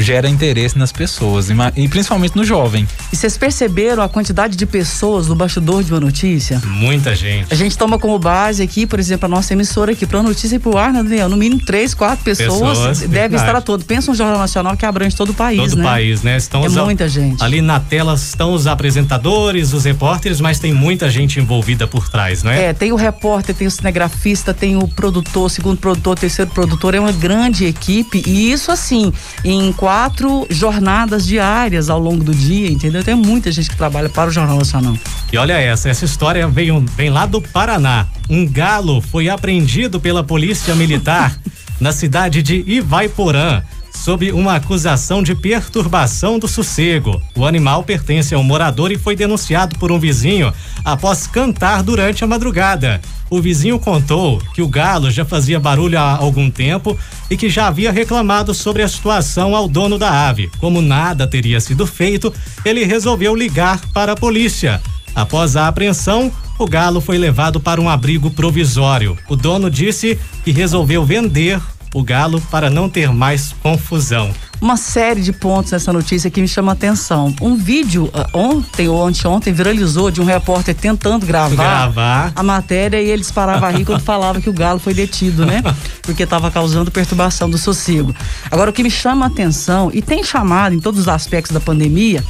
gera 0.00 0.28
interesse 0.28 0.78
nas 0.78 0.92
pessoas 0.92 1.48
e 1.76 1.88
principalmente 1.88 2.36
no 2.36 2.44
jovem. 2.44 2.86
E 3.12 3.16
vocês 3.16 3.36
perceberam 3.36 4.02
a 4.02 4.08
quantidade 4.08 4.56
de 4.56 4.66
pessoas 4.66 5.28
no 5.28 5.34
bastidor 5.34 5.82
de 5.82 5.92
uma 5.92 6.00
notícia? 6.00 6.60
Muita 6.64 7.14
gente. 7.14 7.52
A 7.52 7.56
gente 7.56 7.76
toma 7.76 7.98
como 7.98 8.18
base 8.18 8.62
aqui, 8.62 8.86
por 8.86 8.98
exemplo, 8.98 9.26
a 9.26 9.28
nossa 9.28 9.52
emissora 9.52 9.92
aqui 9.92 10.06
para 10.06 10.22
notícia 10.22 10.56
e 10.56 10.58
pro 10.58 10.76
ar, 10.76 10.92
né, 10.92 11.02
Daniel? 11.02 11.28
No 11.28 11.36
mínimo 11.36 11.64
três, 11.64 11.94
quatro 11.94 12.24
pessoas, 12.24 12.78
pessoas 12.78 13.00
devem 13.00 13.38
estar 13.38 13.54
a 13.54 13.60
todo. 13.60 13.84
Pensa 13.84 14.10
um 14.10 14.14
jornal 14.14 14.38
nacional 14.38 14.76
que 14.76 14.86
abrange 14.86 15.16
todo 15.16 15.30
o 15.30 15.34
país, 15.34 15.58
todo 15.58 15.68
né? 15.68 15.74
Todo 15.76 15.80
o 15.80 15.84
país, 15.84 16.22
né? 16.22 16.36
Estão 16.36 16.64
é 16.64 16.66
os, 16.66 16.74
muita 16.74 17.08
gente. 17.08 17.42
Ali 17.42 17.60
na 17.60 17.80
tela 17.80 18.14
estão 18.14 18.52
os 18.52 18.66
apresentadores, 18.66 19.72
os 19.72 19.84
repórteres, 19.84 20.40
mas 20.40 20.58
tem 20.58 20.72
muita 20.72 21.10
gente 21.10 21.40
envolvida 21.40 21.86
por 21.86 22.08
trás, 22.08 22.42
não 22.42 22.50
é? 22.50 22.66
É, 22.66 22.72
tem 22.72 22.92
o 22.92 22.96
repórter, 22.96 23.54
tem 23.54 23.66
o 23.66 23.70
cinegrafista, 23.70 24.54
tem 24.54 24.76
o 24.76 24.86
produtor, 24.86 25.50
segundo 25.50 25.78
produtor, 25.78 26.18
terceiro 26.18 26.50
produtor, 26.50 26.94
é 26.94 27.00
uma 27.00 27.12
grande 27.12 27.64
equipe 27.64 28.22
e 28.26 28.52
isso 28.52 28.70
assim, 28.70 29.12
em 29.44 29.57
quatro 29.72 30.46
jornadas 30.50 31.26
diárias 31.26 31.90
ao 31.90 31.98
longo 31.98 32.24
do 32.24 32.34
dia, 32.34 32.70
entendeu? 32.70 33.02
Tem 33.02 33.14
muita 33.14 33.50
gente 33.52 33.70
que 33.70 33.76
trabalha 33.76 34.08
para 34.08 34.28
o 34.28 34.32
Jornal 34.32 34.58
Nacional. 34.58 34.96
E 35.32 35.36
olha 35.36 35.54
essa, 35.54 35.88
essa 35.88 36.04
história 36.04 36.46
veio, 36.48 36.84
vem 36.96 37.10
lá 37.10 37.26
do 37.26 37.40
Paraná. 37.40 38.06
Um 38.28 38.46
galo 38.46 39.00
foi 39.00 39.28
apreendido 39.28 40.00
pela 40.00 40.22
polícia 40.22 40.74
militar 40.74 41.38
na 41.80 41.92
cidade 41.92 42.42
de 42.42 42.64
Ivaiporã 42.66 43.62
sob 44.04 44.30
uma 44.32 44.54
acusação 44.54 45.22
de 45.22 45.34
perturbação 45.34 46.38
do 46.38 46.46
sossego. 46.46 47.20
O 47.36 47.44
animal 47.44 47.82
pertence 47.82 48.34
a 48.34 48.38
um 48.38 48.42
morador 48.42 48.92
e 48.92 48.98
foi 48.98 49.16
denunciado 49.16 49.76
por 49.78 49.90
um 49.90 49.98
vizinho 49.98 50.52
após 50.84 51.26
cantar 51.26 51.82
durante 51.82 52.22
a 52.22 52.26
madrugada. 52.26 53.00
O 53.28 53.40
vizinho 53.40 53.78
contou 53.78 54.40
que 54.54 54.62
o 54.62 54.68
galo 54.68 55.10
já 55.10 55.24
fazia 55.24 55.60
barulho 55.60 55.98
há 55.98 56.16
algum 56.16 56.50
tempo 56.50 56.96
e 57.30 57.36
que 57.36 57.50
já 57.50 57.66
havia 57.66 57.92
reclamado 57.92 58.54
sobre 58.54 58.82
a 58.82 58.88
situação 58.88 59.54
ao 59.54 59.68
dono 59.68 59.98
da 59.98 60.28
ave. 60.28 60.50
Como 60.58 60.80
nada 60.80 61.26
teria 61.26 61.60
sido 61.60 61.86
feito, 61.86 62.32
ele 62.64 62.84
resolveu 62.84 63.34
ligar 63.34 63.80
para 63.92 64.12
a 64.12 64.16
polícia. 64.16 64.80
Após 65.14 65.56
a 65.56 65.68
apreensão, 65.68 66.32
o 66.58 66.66
galo 66.66 67.00
foi 67.00 67.18
levado 67.18 67.60
para 67.60 67.80
um 67.80 67.88
abrigo 67.88 68.30
provisório. 68.30 69.18
O 69.28 69.36
dono 69.36 69.70
disse 69.70 70.18
que 70.44 70.50
resolveu 70.50 71.04
vender 71.04 71.60
o 71.94 72.02
galo 72.02 72.40
para 72.50 72.68
não 72.68 72.88
ter 72.88 73.12
mais 73.12 73.54
confusão. 73.62 74.30
uma 74.60 74.76
série 74.76 75.20
de 75.22 75.32
pontos 75.32 75.72
nessa 75.72 75.92
notícia 75.92 76.30
que 76.30 76.40
me 76.40 76.48
chama 76.48 76.72
a 76.72 76.74
atenção. 76.74 77.34
Um 77.40 77.56
vídeo 77.56 78.06
uh, 78.06 78.38
ontem 78.38 78.88
ou 78.88 79.06
anteontem 79.06 79.52
viralizou 79.52 80.10
de 80.10 80.20
um 80.20 80.24
repórter 80.24 80.74
tentando 80.74 81.24
gravar, 81.24 81.54
gravar. 81.54 82.32
a 82.34 82.42
matéria 82.42 83.00
e 83.00 83.08
ele 83.08 83.22
disparava 83.22 83.68
a 83.68 83.70
rir 83.70 83.84
quando 83.84 84.00
falava 84.00 84.40
que 84.40 84.50
o 84.50 84.52
galo 84.52 84.78
foi 84.78 84.94
detido, 84.94 85.46
né? 85.46 85.62
Porque 86.02 86.24
estava 86.24 86.50
causando 86.50 86.90
perturbação 86.90 87.48
do 87.48 87.58
sossego. 87.58 88.14
Agora, 88.50 88.70
o 88.70 88.72
que 88.72 88.82
me 88.82 88.90
chama 88.90 89.26
a 89.26 89.28
atenção, 89.28 89.90
e 89.92 90.02
tem 90.02 90.24
chamado 90.24 90.74
em 90.74 90.80
todos 90.80 91.00
os 91.00 91.08
aspectos 91.08 91.52
da 91.52 91.60
pandemia, 91.60 92.24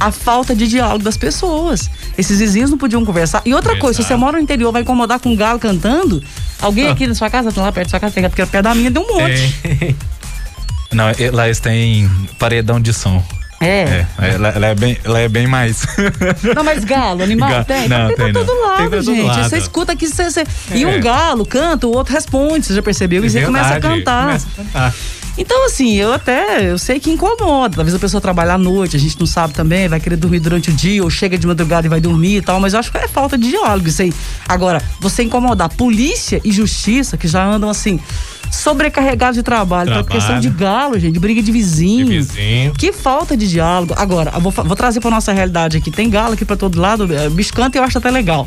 a 0.00 0.10
falta 0.10 0.56
de 0.56 0.66
diálogo 0.66 1.04
das 1.04 1.16
pessoas. 1.16 1.90
Esses 2.16 2.38
vizinhos 2.38 2.70
não 2.70 2.78
podiam 2.78 3.04
conversar. 3.04 3.42
E 3.44 3.52
outra 3.52 3.72
Exato. 3.72 3.84
coisa, 3.84 4.02
se 4.02 4.08
você 4.08 4.16
mora 4.16 4.38
no 4.38 4.42
interior, 4.42 4.72
vai 4.72 4.80
incomodar 4.82 5.20
com 5.20 5.28
um 5.28 5.36
galo 5.36 5.58
cantando, 5.58 6.22
alguém 6.60 6.88
ah. 6.88 6.92
aqui 6.92 7.06
na 7.06 7.14
sua 7.14 7.28
casa, 7.28 7.52
tá 7.52 7.60
lá 7.60 7.70
perto 7.70 7.88
da 7.88 7.90
sua 7.90 8.00
casa, 8.00 8.12
porque 8.28 8.46
perto 8.46 8.64
da 8.64 8.74
minha 8.74 8.90
deu 8.90 9.02
um 9.02 9.06
monte. 9.06 9.54
É. 9.64 9.94
Não, 10.92 11.04
lá 11.32 11.46
eles 11.46 11.60
têm 11.60 12.10
paredão 12.38 12.80
de 12.80 12.92
som. 12.92 13.22
É. 13.60 14.06
é 14.18 14.34
ela, 14.34 14.48
ela, 14.48 14.66
é 14.68 14.74
bem, 14.74 14.98
ela 15.04 15.20
é 15.20 15.28
bem 15.28 15.46
mais. 15.46 15.84
Não, 16.56 16.64
mas 16.64 16.82
galo, 16.82 17.22
animal 17.22 17.50
galo. 17.50 17.64
tem. 17.66 17.88
Não, 17.88 18.08
tem, 18.08 18.16
tem 18.16 18.32
pra 18.32 18.44
todo 18.44 18.60
lado, 18.62 18.76
tem 18.78 18.88
pra 18.88 19.02
gente. 19.02 19.22
Lado. 19.22 19.48
Você 19.48 19.58
escuta 19.58 19.92
aqui, 19.92 20.08
você, 20.08 20.30
você... 20.30 20.40
É. 20.40 20.46
e 20.76 20.86
um 20.86 20.98
galo 20.98 21.44
canta, 21.44 21.86
o 21.86 21.94
outro 21.94 22.14
responde, 22.14 22.66
você 22.66 22.74
já 22.74 22.82
percebeu? 22.82 23.22
E 23.24 23.28
você 23.28 23.44
começa 23.44 23.74
a 23.74 23.80
cantar. 23.80 24.26
Começa 24.26 24.48
a 24.48 24.64
cantar. 24.64 24.94
Então, 25.40 25.64
assim, 25.64 25.94
eu 25.94 26.12
até, 26.12 26.70
eu 26.70 26.76
sei 26.76 27.00
que 27.00 27.10
incomoda. 27.10 27.76
Talvez 27.76 27.94
a 27.94 27.98
pessoa 27.98 28.20
trabalhe 28.20 28.50
à 28.50 28.58
noite, 28.58 28.94
a 28.94 29.00
gente 29.00 29.18
não 29.18 29.26
sabe 29.26 29.54
também, 29.54 29.88
vai 29.88 29.98
querer 29.98 30.16
dormir 30.16 30.38
durante 30.38 30.68
o 30.68 30.72
dia, 30.72 31.02
ou 31.02 31.08
chega 31.08 31.38
de 31.38 31.46
madrugada 31.46 31.86
e 31.86 31.88
vai 31.88 31.98
dormir 31.98 32.36
e 32.36 32.42
tal, 32.42 32.60
mas 32.60 32.74
eu 32.74 32.78
acho 32.78 32.92
que 32.92 32.98
é 32.98 33.08
falta 33.08 33.38
de 33.38 33.48
diálogo 33.48 33.88
isso 33.88 34.02
aí. 34.02 34.12
Agora, 34.46 34.82
você 35.00 35.22
incomodar 35.22 35.70
polícia 35.70 36.42
e 36.44 36.52
justiça, 36.52 37.16
que 37.16 37.26
já 37.26 37.42
andam 37.42 37.70
assim, 37.70 37.98
sobrecarregados 38.50 39.36
de 39.36 39.42
trabalho, 39.42 39.86
trabalho. 39.86 40.04
por 40.04 40.12
questão 40.12 40.38
de 40.38 40.50
galo, 40.50 40.98
gente, 40.98 41.14
de 41.14 41.18
briga 41.18 41.42
de 41.42 41.50
vizinho. 41.50 42.04
de 42.04 42.12
vizinho. 42.18 42.74
Que 42.74 42.92
falta 42.92 43.34
de 43.34 43.48
diálogo. 43.48 43.94
Agora, 43.96 44.32
vou, 44.38 44.52
vou 44.52 44.76
trazer 44.76 45.00
para 45.00 45.10
nossa 45.10 45.32
realidade 45.32 45.78
aqui. 45.78 45.90
Tem 45.90 46.10
galo 46.10 46.34
aqui 46.34 46.44
para 46.44 46.56
todo 46.56 46.78
lado, 46.78 47.10
é, 47.14 47.30
bicho 47.30 47.54
canta 47.54 47.78
eu 47.78 47.82
acho 47.82 47.96
até 47.96 48.10
legal. 48.10 48.46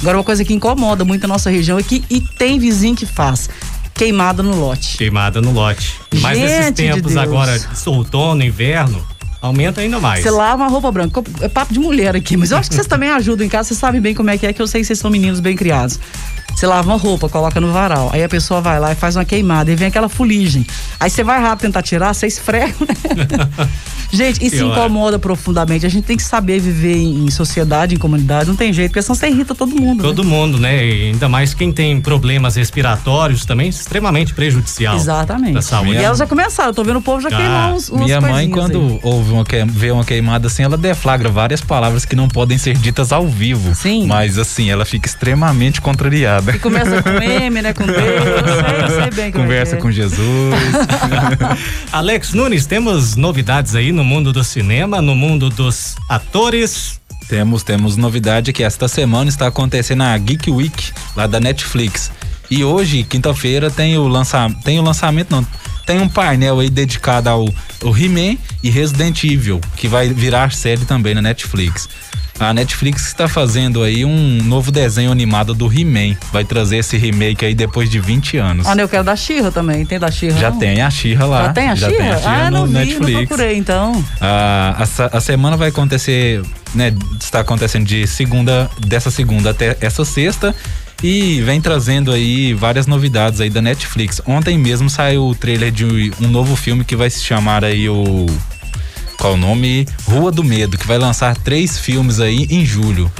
Agora, 0.00 0.16
uma 0.16 0.24
coisa 0.24 0.44
que 0.44 0.54
incomoda 0.54 1.04
muito 1.04 1.24
a 1.24 1.26
nossa 1.26 1.50
região 1.50 1.76
é 1.76 1.82
que 1.82 2.04
e 2.08 2.20
tem 2.20 2.60
vizinho 2.60 2.94
que 2.94 3.04
faz 3.04 3.50
queimada 3.98 4.42
no 4.44 4.54
lote. 4.54 4.96
Queimada 4.96 5.40
no 5.40 5.50
lote. 5.52 5.94
Mas 6.20 6.38
nesses 6.38 6.72
tempos 6.72 7.12
de 7.12 7.18
agora, 7.18 7.60
outono, 7.86 8.44
inverno, 8.44 9.04
aumenta 9.40 9.80
ainda 9.80 10.00
mais. 10.00 10.22
Você 10.22 10.30
lava 10.30 10.62
uma 10.62 10.70
roupa 10.70 10.90
branca. 10.90 11.22
É 11.40 11.48
papo 11.48 11.72
de 11.72 11.78
mulher 11.78 12.16
aqui, 12.16 12.36
mas 12.36 12.50
eu 12.50 12.58
acho 12.58 12.68
que 12.68 12.74
vocês 12.74 12.86
também 12.86 13.10
ajudam 13.10 13.46
em 13.46 13.48
casa, 13.48 13.68
vocês 13.68 13.78
sabem 13.78 14.00
bem 14.00 14.14
como 14.14 14.30
é 14.30 14.38
que 14.38 14.46
é, 14.46 14.52
que 14.52 14.60
eu 14.60 14.66
sei 14.66 14.80
que 14.80 14.86
vocês 14.86 14.98
são 14.98 15.10
meninos 15.10 15.40
bem 15.40 15.56
criados. 15.56 15.98
Você 16.58 16.66
lava 16.66 16.90
uma 16.90 16.98
roupa, 16.98 17.28
coloca 17.28 17.60
no 17.60 17.72
varal. 17.72 18.10
Aí 18.12 18.24
a 18.24 18.28
pessoa 18.28 18.60
vai 18.60 18.80
lá 18.80 18.90
e 18.90 18.96
faz 18.96 19.14
uma 19.14 19.24
queimada. 19.24 19.70
E 19.70 19.76
vem 19.76 19.86
aquela 19.86 20.08
fuligem. 20.08 20.66
Aí 20.98 21.08
você 21.08 21.22
vai 21.22 21.40
rápido 21.40 21.66
tentar 21.66 21.82
tirar, 21.82 22.12
você 22.12 22.26
esfrega, 22.26 22.74
né? 22.80 23.68
Gente, 24.10 24.44
isso 24.44 24.64
incomoda 24.64 25.18
profundamente. 25.18 25.84
A 25.84 25.88
gente 25.88 26.04
tem 26.04 26.16
que 26.16 26.22
saber 26.22 26.58
viver 26.58 26.96
em 26.96 27.30
sociedade, 27.30 27.94
em 27.94 27.98
comunidade. 27.98 28.48
Não 28.48 28.56
tem 28.56 28.72
jeito, 28.72 28.90
porque 28.90 29.02
senão 29.02 29.14
você 29.14 29.28
irrita 29.28 29.54
todo 29.54 29.74
mundo. 29.74 30.02
Todo 30.02 30.24
né? 30.24 30.30
mundo, 30.30 30.58
né? 30.58 30.84
E 30.84 31.10
ainda 31.10 31.28
mais 31.28 31.52
quem 31.52 31.70
tem 31.70 32.00
problemas 32.00 32.56
respiratórios 32.56 33.44
também, 33.44 33.68
extremamente 33.68 34.32
prejudicial. 34.32 34.96
Exatamente. 34.96 35.62
saúde. 35.62 35.92
E 35.92 35.96
elas 35.96 36.18
já 36.18 36.26
começaram, 36.26 36.70
eu 36.70 36.74
tô 36.74 36.82
vendo 36.82 36.98
o 36.98 37.02
povo 37.02 37.20
já 37.20 37.28
ah, 37.28 37.36
queimar 37.36 37.74
uns, 37.74 37.90
uns 37.90 38.00
Minha 38.00 38.20
mãe, 38.20 38.48
quando 38.48 38.78
aí. 38.78 39.00
ouve 39.02 39.27
uma, 39.28 39.44
vê 39.66 39.90
uma 39.90 40.04
queimada 40.04 40.46
assim, 40.46 40.62
ela 40.62 40.76
deflagra 40.76 41.28
várias 41.28 41.60
palavras 41.60 42.04
que 42.04 42.16
não 42.16 42.28
podem 42.28 42.58
ser 42.58 42.76
ditas 42.76 43.12
ao 43.12 43.26
vivo. 43.26 43.74
Sim. 43.74 44.06
Mas 44.06 44.38
assim, 44.38 44.70
ela 44.70 44.84
fica 44.84 45.08
extremamente 45.08 45.80
contrariada. 45.80 46.54
E 46.54 46.58
começa 46.58 47.02
com 47.02 47.10
M, 47.10 47.62
né? 47.62 47.72
Com 47.72 47.86
Deus, 47.86 47.98
eu 47.98 48.88
sei, 48.88 49.02
sei 49.02 49.10
bem 49.10 49.32
como 49.32 49.44
é 49.44 49.48
Conversa 49.48 49.76
é. 49.76 49.78
com 49.78 49.90
Jesus. 49.90 50.54
Alex 51.92 52.32
Nunes, 52.32 52.66
temos 52.66 53.16
novidades 53.16 53.74
aí 53.74 53.92
no 53.92 54.04
mundo 54.04 54.32
do 54.32 54.44
cinema, 54.44 55.00
no 55.00 55.14
mundo 55.14 55.50
dos 55.50 55.96
atores. 56.08 57.00
Temos, 57.28 57.62
temos 57.62 57.96
novidade 57.96 58.52
que 58.52 58.62
esta 58.62 58.88
semana 58.88 59.28
está 59.28 59.46
acontecendo 59.46 60.02
a 60.02 60.16
Geek 60.16 60.50
Week 60.50 60.92
lá 61.14 61.26
da 61.26 61.38
Netflix. 61.38 62.10
E 62.50 62.64
hoje, 62.64 63.02
quinta-feira, 63.04 63.70
tem 63.70 63.98
o 63.98 64.08
lançamento, 64.08 64.62
tem 64.62 64.78
o 64.78 64.82
lançamento 64.82 65.30
não, 65.30 65.46
tem 65.88 66.02
um 66.02 66.08
painel 66.08 66.60
aí 66.60 66.68
dedicado 66.68 67.30
ao, 67.30 67.48
ao 67.82 67.96
He-Man 67.96 68.36
e 68.62 68.68
Resident 68.68 69.24
Evil, 69.24 69.58
que 69.74 69.88
vai 69.88 70.10
virar 70.10 70.52
série 70.52 70.84
também 70.84 71.14
na 71.14 71.22
Netflix. 71.22 71.88
A 72.38 72.52
Netflix 72.52 73.06
está 73.06 73.26
fazendo 73.26 73.82
aí 73.82 74.04
um 74.04 74.42
novo 74.44 74.70
desenho 74.70 75.10
animado 75.10 75.54
do 75.54 75.66
He-Man. 75.66 76.14
Vai 76.30 76.44
trazer 76.44 76.76
esse 76.76 76.98
remake 76.98 77.42
aí 77.42 77.54
depois 77.54 77.88
de 77.88 77.98
20 77.98 78.36
anos. 78.36 78.66
Ah, 78.66 78.76
eu 78.76 78.86
quero 78.86 79.02
da 79.02 79.16
Xirra 79.16 79.50
também. 79.50 79.86
Tem 79.86 79.98
da 79.98 80.10
Xirra? 80.10 80.38
Já 80.38 80.50
não? 80.50 80.58
tem 80.58 80.82
a 80.82 80.90
Xirra 80.90 81.24
lá. 81.24 81.44
Já 81.44 81.52
tem 81.54 81.68
a 81.68 81.76
Xirra? 81.76 82.20
Ah, 82.22 82.50
no 82.50 82.58
não 82.58 82.66
vi, 82.66 82.72
Netflix. 82.74 83.12
não 83.12 83.26
procurei 83.26 83.56
então. 83.56 84.04
Ah, 84.20 84.86
a, 85.10 85.16
a 85.16 85.20
semana 85.22 85.56
vai 85.56 85.70
acontecer, 85.70 86.42
né? 86.74 86.94
Está 87.18 87.40
acontecendo 87.40 87.86
de 87.86 88.06
segunda, 88.06 88.70
dessa 88.86 89.10
segunda 89.10 89.50
até 89.50 89.76
essa 89.80 90.04
sexta 90.04 90.54
e 91.02 91.40
vem 91.42 91.60
trazendo 91.60 92.10
aí 92.12 92.54
várias 92.54 92.86
novidades 92.86 93.40
aí 93.40 93.50
da 93.50 93.62
Netflix. 93.62 94.20
Ontem 94.26 94.58
mesmo 94.58 94.90
saiu 94.90 95.26
o 95.26 95.34
trailer 95.34 95.70
de 95.70 96.12
um 96.20 96.28
novo 96.28 96.56
filme 96.56 96.84
que 96.84 96.96
vai 96.96 97.08
se 97.08 97.22
chamar 97.22 97.64
aí 97.64 97.88
o 97.88 98.26
qual 99.18 99.34
o 99.34 99.36
nome? 99.36 99.86
Rua 100.04 100.30
do 100.30 100.44
Medo, 100.44 100.78
que 100.78 100.86
vai 100.86 100.96
lançar 100.96 101.36
três 101.36 101.76
filmes 101.76 102.20
aí 102.20 102.46
em 102.50 102.64
julho. 102.64 103.10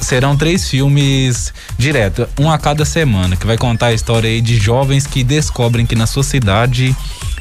Serão 0.00 0.36
três 0.36 0.68
filmes 0.68 1.52
direto, 1.78 2.28
um 2.40 2.50
a 2.50 2.58
cada 2.58 2.84
semana, 2.84 3.36
que 3.36 3.46
vai 3.46 3.56
contar 3.56 3.86
a 3.86 3.92
história 3.92 4.28
aí 4.28 4.40
de 4.40 4.56
jovens 4.56 5.06
que 5.06 5.22
descobrem 5.22 5.86
que 5.86 5.94
na 5.94 6.06
sua 6.06 6.24
cidade 6.24 6.96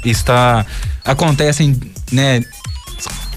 está 0.06 0.66
acontecem, 1.04 1.80
né, 2.12 2.42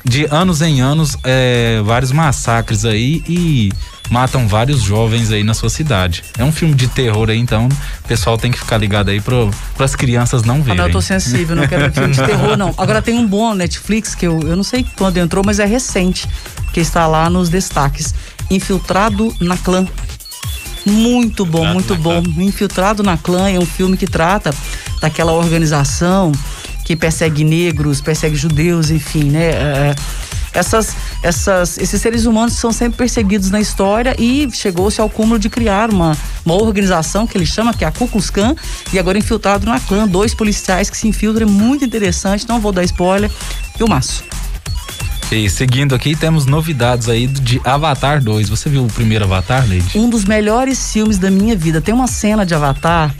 de 0.05 0.27
anos 0.31 0.61
em 0.61 0.81
anos, 0.81 1.17
é, 1.25 1.81
vários 1.85 2.13
massacres 2.13 2.85
aí 2.85 3.23
e 3.29 3.73
matam 4.11 4.47
vários 4.47 4.83
jovens 4.83 5.31
aí 5.31 5.43
na 5.43 5.55
sua 5.55 5.71
cidade. 5.71 6.25
É 6.39 6.45
um 6.45 6.53
filme 6.53 6.75
de 6.75 6.89
terror 6.89 7.29
aí, 7.31 7.39
então 7.39 7.69
o 7.69 8.09
pessoal 8.09 8.39
tem 8.39 8.51
que 8.51 8.59
ficar 8.59 8.79
ligado 8.79 9.11
aí 9.11 9.21
para 9.21 9.85
as 9.85 9.95
crianças 9.95 10.43
não 10.43 10.63
verem. 10.63 10.79
Ah, 10.79 10.83
não, 10.83 10.89
eu 10.89 10.93
tô 10.93 11.01
sensível, 11.01 11.57
não 11.57 11.67
quero 11.67 11.87
um 11.87 11.93
filme 11.93 12.15
de 12.15 12.23
terror, 12.23 12.57
não. 12.57 12.75
Agora 12.79 13.03
tem 13.03 13.15
um 13.15 13.27
bom 13.27 13.55
Netflix 13.55 14.15
que 14.15 14.27
eu, 14.27 14.41
eu 14.41 14.57
não 14.57 14.65
sei 14.65 14.85
quando 14.97 15.17
entrou, 15.19 15.45
mas 15.45 15.59
é 15.59 15.65
recente, 15.65 16.29
que 16.73 16.81
está 16.81 17.07
lá 17.07 17.29
nos 17.29 17.49
destaques. 17.49 18.15
Infiltrado 18.51 19.35
na 19.41 19.57
Clã. 19.57 19.87
Muito 20.85 21.45
bom, 21.45 21.65
Infiltrado 21.65 21.75
muito 21.75 21.97
bom. 21.97 22.23
Clã. 22.23 22.45
Infiltrado 22.45 23.03
na 23.03 23.17
Clã 23.17 23.51
é 23.51 23.59
um 23.59 23.67
filme 23.67 23.97
que 23.97 24.07
trata 24.07 24.55
daquela 25.01 25.33
organização 25.33 26.33
que 26.87 26.95
persegue 26.95 27.43
negros, 27.43 28.01
persegue 28.01 28.37
judeus, 28.37 28.91
enfim, 28.91 29.25
né? 29.25 29.51
É, 29.51 29.95
essas, 30.55 30.95
essas, 31.21 31.77
esses 31.79 32.01
seres 32.01 32.27
humanos 32.27 32.55
são 32.55 32.71
sempre 32.71 32.97
perseguidos 32.97 33.51
na 33.51 33.61
história 33.61 34.15
e 34.17 34.49
chegou-se 34.53 35.01
ao 35.01 35.11
cúmulo 35.11 35.37
de 35.37 35.51
criar 35.51 35.91
uma, 35.91 36.17
uma 36.45 36.55
organização 36.55 37.27
que 37.27 37.37
ele 37.37 37.45
chama, 37.45 37.75
que 37.75 37.85
é 37.85 37.89
a 37.89 37.91
Ku 37.91 38.07
Klux 38.07 38.31
Klan, 38.31 38.55
e 38.93 39.01
agora 39.01 39.19
infiltrado 39.19 39.67
na 39.67 39.81
clã, 39.81 40.07
dois 40.07 40.33
policiais 40.33 40.89
que 40.89 40.97
se 40.97 41.09
infiltram, 41.09 41.47
é 41.47 41.51
muito 41.51 41.85
interessante, 41.85 42.49
não 42.49 42.61
vou 42.61 42.71
dar 42.71 42.85
spoiler, 42.85 43.29
filmaço. 43.77 44.23
E 45.33 45.51
seguindo 45.51 45.93
aqui, 45.93 46.15
temos 46.15 46.47
novidades 46.47 47.09
aí 47.09 47.27
de 47.27 47.61
Avatar 47.65 48.23
2. 48.23 48.49
Você 48.49 48.71
viu 48.71 48.85
o 48.85 48.87
primeiro 48.87 49.25
Avatar, 49.25 49.69
Lady? 49.69 49.99
Um 49.99 50.09
dos 50.09 50.25
melhores 50.25 50.93
filmes 50.93 51.19
da 51.19 51.33
minha 51.33 51.57
vida. 51.57 51.81
Tem 51.81 51.93
uma 51.93 52.07
cena 52.07 52.47
de 52.47 52.55
Avatar 52.55 53.13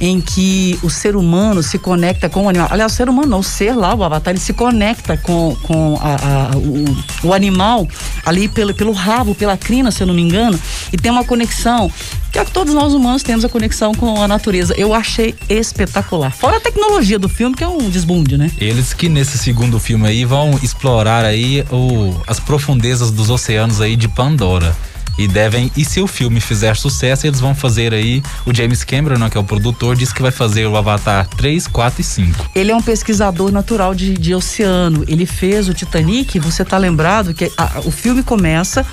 em 0.00 0.20
que 0.20 0.78
o 0.82 0.90
ser 0.90 1.16
humano 1.16 1.62
se 1.62 1.78
conecta 1.78 2.28
com 2.28 2.44
o 2.44 2.48
animal. 2.48 2.68
Aliás, 2.70 2.92
o 2.92 2.94
ser 2.94 3.08
humano 3.08 3.28
não, 3.28 3.38
o 3.38 3.44
ser 3.44 3.74
lá, 3.74 3.94
o 3.94 4.02
avatar, 4.02 4.32
ele 4.32 4.40
se 4.40 4.52
conecta 4.52 5.16
com, 5.16 5.56
com 5.62 5.98
a, 6.00 6.50
a, 6.52 6.56
o, 6.56 7.28
o, 7.28 7.32
animal 7.32 7.88
ali 8.24 8.48
pelo, 8.48 8.74
pelo 8.74 8.92
rabo, 8.92 9.34
pela 9.34 9.56
crina, 9.56 9.90
se 9.90 10.02
eu 10.02 10.06
não 10.06 10.14
me 10.14 10.22
engano, 10.22 10.58
e 10.92 10.96
tem 10.96 11.10
uma 11.10 11.24
conexão 11.24 11.90
que 12.32 12.38
é 12.40 12.44
que 12.44 12.50
todos 12.50 12.74
nós 12.74 12.92
humanos 12.92 13.22
temos 13.22 13.44
a 13.44 13.48
conexão 13.48 13.94
com 13.94 14.20
a 14.20 14.26
natureza. 14.26 14.74
Eu 14.76 14.92
achei 14.92 15.36
espetacular. 15.48 16.32
Fora 16.32 16.56
a 16.56 16.60
tecnologia 16.60 17.16
do 17.16 17.28
filme, 17.28 17.54
que 17.54 17.62
é 17.62 17.68
um 17.68 17.88
desbunde, 17.88 18.36
né? 18.36 18.50
Eles 18.58 18.92
que 18.92 19.08
nesse 19.08 19.38
segundo 19.38 19.78
filme 19.78 20.08
aí 20.08 20.24
vão 20.24 20.58
explorar 20.60 21.24
aí 21.24 21.64
o, 21.70 22.12
as 22.26 22.40
profundezas 22.40 23.12
dos 23.12 23.30
oceanos 23.30 23.80
aí 23.80 23.94
de 23.94 24.08
Pandora 24.08 24.74
e 25.18 25.28
devem 25.28 25.70
e 25.76 25.84
se 25.84 26.00
o 26.00 26.06
filme 26.06 26.40
fizer 26.40 26.76
sucesso 26.76 27.26
eles 27.26 27.40
vão 27.40 27.54
fazer 27.54 27.94
aí 27.94 28.22
o 28.46 28.54
James 28.54 28.84
Cameron 28.84 29.18
né, 29.18 29.30
que 29.30 29.36
é 29.36 29.40
o 29.40 29.44
produtor 29.44 29.96
disse 29.96 30.14
que 30.14 30.22
vai 30.22 30.30
fazer 30.30 30.66
o 30.66 30.76
Avatar 30.76 31.26
3, 31.28 31.66
4 31.68 32.00
e 32.00 32.04
5 32.04 32.50
ele 32.54 32.70
é 32.70 32.76
um 32.76 32.82
pesquisador 32.82 33.50
natural 33.50 33.94
de, 33.94 34.14
de 34.14 34.34
oceano. 34.34 35.04
Ele 35.08 35.26
fez 35.26 35.68
o 35.68 35.74
Titanic 35.74 36.38
você 36.38 36.64
tá 36.64 36.78
lembrado 36.78 37.34
que 37.34 37.50
a, 37.56 37.80
o 37.84 37.90
filme 37.90 38.22
começa 38.22 38.86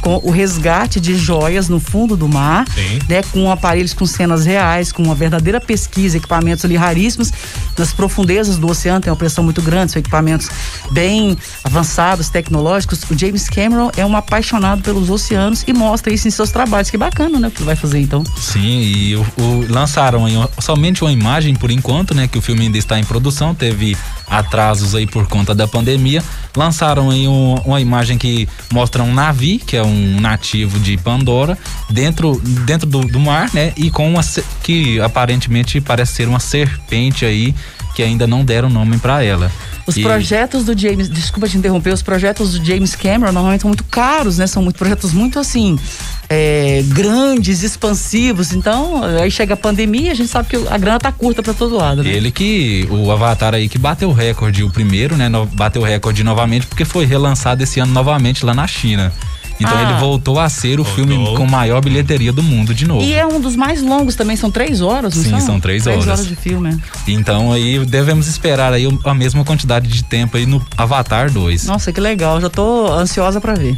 com 0.00 0.20
o 0.22 0.30
resgate 0.30 1.00
de 1.00 1.16
joias 1.16 1.68
no 1.68 1.80
fundo 1.80 2.16
do 2.16 2.28
mar, 2.28 2.66
Sim. 2.74 2.98
né, 3.08 3.22
com 3.32 3.50
aparelhos 3.50 3.92
com 3.92 4.06
cenas 4.06 4.44
reais, 4.46 4.92
com 4.92 5.02
uma 5.02 5.14
verdadeira 5.14 5.60
pesquisa, 5.60 6.16
equipamentos 6.16 6.64
ali 6.64 6.76
raríssimos 6.76 7.32
nas 7.76 7.92
profundezas 7.92 8.58
do 8.58 8.68
oceano, 8.68 9.00
tem 9.00 9.10
uma 9.10 9.16
pressão 9.16 9.44
muito 9.44 9.62
grande, 9.62 9.92
são 9.92 10.00
equipamentos 10.00 10.48
bem 10.90 11.36
avançados, 11.62 12.28
tecnológicos. 12.28 13.02
O 13.10 13.16
James 13.16 13.48
Cameron 13.48 13.90
é 13.96 14.04
um 14.04 14.16
apaixonado 14.16 14.82
pelos 14.82 15.08
oceanos 15.10 15.64
e 15.66 15.72
mostra 15.72 16.12
isso 16.12 16.26
em 16.26 16.30
seus 16.30 16.50
trabalhos. 16.50 16.90
Que 16.90 16.96
bacana, 16.96 17.38
né, 17.38 17.48
o 17.48 17.50
que 17.50 17.58
ele 17.58 17.66
vai 17.66 17.76
fazer 17.76 18.00
então. 18.00 18.24
Sim, 18.36 18.80
e 18.80 19.16
o, 19.16 19.26
o, 19.38 19.66
lançaram 19.68 20.26
somente 20.60 21.02
uma 21.02 21.12
imagem 21.12 21.54
por 21.54 21.70
enquanto, 21.70 22.14
né, 22.14 22.26
que 22.26 22.38
o 22.38 22.42
filme 22.42 22.62
ainda 22.62 22.78
está 22.78 22.98
em 22.98 23.04
produção, 23.04 23.54
teve 23.54 23.96
atrasos 24.30 24.94
aí 24.94 25.06
por 25.06 25.26
conta 25.26 25.54
da 25.54 25.66
pandemia, 25.66 26.22
lançaram 26.56 27.10
aí 27.10 27.26
um, 27.26 27.54
uma 27.64 27.80
imagem 27.80 28.18
que 28.18 28.48
mostra 28.72 29.02
um 29.02 29.14
navio, 29.14 29.58
que 29.60 29.76
é 29.76 29.82
um 29.82 30.20
nativo 30.20 30.78
de 30.78 30.96
Pandora, 30.96 31.56
dentro, 31.90 32.40
dentro 32.66 32.88
do, 32.88 33.00
do 33.00 33.20
mar, 33.20 33.50
né? 33.52 33.72
E 33.76 33.90
com 33.90 34.10
uma 34.10 34.20
que 34.62 35.00
aparentemente 35.00 35.80
parece 35.80 36.14
ser 36.14 36.28
uma 36.28 36.40
serpente 36.40 37.24
aí 37.24 37.54
que 37.94 38.02
ainda 38.02 38.26
não 38.26 38.44
deram 38.44 38.70
nome 38.70 38.98
para 38.98 39.24
ela. 39.24 39.50
Os 39.86 39.96
e... 39.96 40.02
projetos 40.02 40.64
do 40.64 40.78
James, 40.78 41.08
desculpa 41.08 41.48
te 41.48 41.56
interromper, 41.56 41.92
os 41.92 42.02
projetos 42.02 42.52
do 42.52 42.64
James 42.64 42.94
Cameron 42.94 43.32
normalmente 43.32 43.62
são 43.62 43.68
muito 43.68 43.84
caros, 43.84 44.38
né? 44.38 44.46
São 44.46 44.62
muito 44.62 44.76
projetos 44.76 45.12
muito 45.12 45.38
assim 45.38 45.78
é, 46.28 46.82
grandes, 46.88 47.62
expansivos. 47.62 48.52
Então, 48.52 49.02
aí 49.02 49.30
chega 49.30 49.54
a 49.54 49.56
pandemia, 49.56 50.12
a 50.12 50.14
gente 50.14 50.28
sabe 50.28 50.48
que 50.48 50.56
a 50.68 50.78
grana 50.78 50.98
tá 50.98 51.10
curta 51.10 51.42
para 51.42 51.54
todo 51.54 51.76
lado, 51.76 52.02
né? 52.02 52.10
Ele 52.10 52.30
que, 52.30 52.86
o 52.90 53.10
Avatar 53.10 53.54
aí 53.54 53.68
que 53.68 53.78
bateu 53.78 54.10
o 54.10 54.12
recorde, 54.12 54.62
o 54.62 54.70
primeiro, 54.70 55.16
né? 55.16 55.28
No, 55.28 55.46
bateu 55.46 55.82
o 55.82 55.84
recorde 55.84 56.22
novamente, 56.22 56.66
porque 56.66 56.84
foi 56.84 57.06
relançado 57.06 57.62
esse 57.62 57.80
ano 57.80 57.92
novamente 57.92 58.44
lá 58.44 58.54
na 58.54 58.66
China. 58.66 59.12
Então 59.60 59.76
ah, 59.76 59.82
ele 59.82 59.94
voltou 59.94 60.38
a 60.38 60.48
ser 60.48 60.78
o 60.78 60.84
voltou. 60.84 60.94
filme 60.94 61.36
com 61.36 61.44
maior 61.44 61.80
bilheteria 61.80 62.32
do 62.32 62.44
mundo 62.44 62.72
de 62.72 62.86
novo. 62.86 63.02
E 63.02 63.12
é 63.12 63.26
um 63.26 63.40
dos 63.40 63.56
mais 63.56 63.82
longos 63.82 64.14
também, 64.14 64.36
são 64.36 64.52
três 64.52 64.80
horas, 64.80 65.16
não 65.16 65.24
Sim, 65.24 65.30
são? 65.30 65.40
são 65.40 65.60
três, 65.60 65.82
três 65.82 65.96
horas. 65.96 66.20
horas 66.20 66.28
de 66.28 66.36
filme. 66.36 66.80
Então 67.08 67.52
aí 67.52 67.84
devemos 67.84 68.28
esperar 68.28 68.72
aí 68.72 68.86
a 69.04 69.14
mesma 69.14 69.44
quantidade 69.44 69.88
de 69.88 70.04
tempo 70.04 70.36
aí 70.36 70.46
no 70.46 70.64
Avatar 70.76 71.32
2. 71.32 71.66
Nossa, 71.66 71.92
que 71.92 72.00
legal, 72.00 72.40
já 72.40 72.48
tô 72.48 72.86
ansiosa 72.92 73.40
para 73.40 73.54
ver 73.54 73.76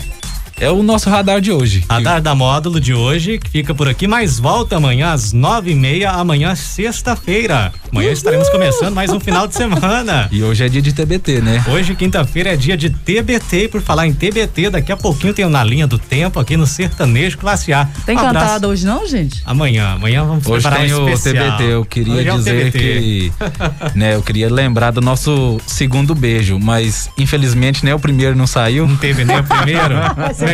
é 0.60 0.70
o 0.70 0.82
nosso 0.82 1.08
radar 1.08 1.40
de 1.40 1.50
hoje. 1.50 1.82
Radar 1.88 2.20
da 2.20 2.34
módulo 2.34 2.78
de 2.78 2.92
hoje, 2.92 3.38
que 3.38 3.48
fica 3.48 3.74
por 3.74 3.88
aqui, 3.88 4.06
mas 4.06 4.38
volta 4.38 4.76
amanhã 4.76 5.12
às 5.12 5.32
nove 5.32 5.70
e 5.70 5.74
meia, 5.74 6.10
amanhã 6.10 6.54
sexta-feira. 6.54 7.72
Amanhã 7.90 8.08
Uhul. 8.08 8.12
estaremos 8.12 8.48
começando 8.50 8.94
mais 8.94 9.10
um 9.10 9.18
final 9.18 9.46
de 9.48 9.54
semana. 9.54 10.28
E 10.30 10.42
hoje 10.42 10.64
é 10.64 10.68
dia 10.68 10.82
de 10.82 10.92
TBT, 10.92 11.40
né? 11.40 11.64
Hoje, 11.68 11.94
quinta-feira, 11.94 12.52
é 12.52 12.56
dia 12.56 12.76
de 12.76 12.90
TBT. 12.90 13.68
Por 13.68 13.80
falar 13.80 14.06
em 14.06 14.12
TBT, 14.12 14.70
daqui 14.70 14.92
a 14.92 14.96
pouquinho 14.96 15.32
tem 15.32 15.48
na 15.48 15.64
linha 15.64 15.86
do 15.86 15.98
tempo 15.98 16.38
aqui 16.38 16.56
no 16.56 16.66
Sertanejo 16.66 17.38
Classe 17.38 17.72
A. 17.72 17.88
Tem 18.04 18.16
um 18.16 18.20
cantado 18.20 18.68
hoje 18.68 18.84
não, 18.84 19.06
gente? 19.06 19.42
Amanhã, 19.46 19.94
amanhã 19.94 20.24
vamos 20.24 20.46
hoje 20.46 20.62
preparar 20.62 20.86
tem 20.86 20.94
um 20.94 21.08
especial. 21.08 21.46
o 21.46 21.50
TBT, 21.56 21.72
eu 21.72 21.84
queria 21.84 22.20
é 22.20 22.36
dizer 22.36 22.72
que, 22.72 23.32
né, 23.94 24.14
eu 24.14 24.22
queria 24.22 24.52
lembrar 24.52 24.90
do 24.90 25.00
nosso 25.00 25.60
segundo 25.66 26.14
beijo, 26.14 26.58
mas 26.58 27.10
infelizmente, 27.18 27.84
né, 27.84 27.94
o 27.94 27.98
primeiro 27.98 28.36
não 28.36 28.46
saiu. 28.46 28.86
Não 28.86 28.96
teve 28.96 29.24
nem 29.24 29.38
o 29.38 29.44
primeiro? 29.44 29.94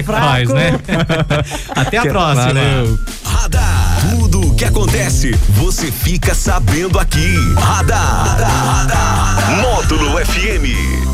Como 0.03 0.19
é 0.19 0.23
que 0.23 0.27
faz, 0.27 0.49
né? 0.49 0.81
Até 1.75 1.99
a 1.99 2.03
que 2.03 2.09
próxima. 2.09 2.47
Valeu. 2.47 2.99
Radar. 3.25 3.99
Tudo 4.11 4.49
o 4.49 4.55
que 4.55 4.65
acontece, 4.65 5.33
você 5.51 5.91
fica 5.91 6.35
sabendo 6.35 6.99
aqui. 6.99 7.35
Radar. 7.57 8.37
Radar. 8.39 9.61
Módulo 9.63 10.19
FM. 10.25 11.06